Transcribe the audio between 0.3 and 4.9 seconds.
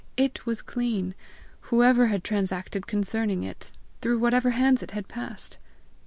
was clean, whoever had transacted concerning it, through whatever hands it